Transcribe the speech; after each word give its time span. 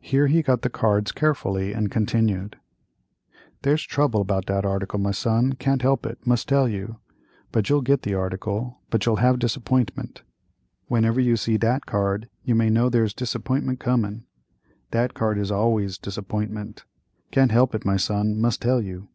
Here 0.00 0.28
he 0.28 0.44
cut 0.44 0.62
the 0.62 0.70
cards 0.70 1.10
carefully, 1.10 1.72
and 1.72 1.90
continued: 1.90 2.56
"There's 3.62 3.82
trouble 3.82 4.22
'bout 4.22 4.46
dat 4.46 4.64
article, 4.64 5.00
my 5.00 5.10
son, 5.10 5.54
can't 5.54 5.82
help 5.82 6.06
it, 6.06 6.24
must 6.24 6.48
tell 6.48 6.68
you—but 6.68 7.68
you'll 7.68 7.82
get 7.82 8.02
the 8.02 8.14
article, 8.14 8.78
but 8.90 9.04
you'll 9.04 9.16
have 9.16 9.40
disappointment. 9.40 10.22
Whenever 10.86 11.18
you 11.20 11.36
see 11.36 11.58
dat 11.58 11.84
card 11.84 12.28
you 12.44 12.54
may 12.54 12.70
know 12.70 12.88
there's 12.88 13.12
disappointment 13.12 13.80
comin'—dat 13.80 15.14
card 15.14 15.36
is 15.36 15.50
always 15.50 15.98
disappointment—can't 15.98 17.50
help 17.50 17.74
it, 17.74 17.84
my 17.84 17.96
son, 17.96 18.40
must 18.40 18.62
tell 18.62 18.80
you." 18.80 19.08